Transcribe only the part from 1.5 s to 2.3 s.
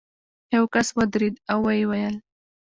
او ویې ویل.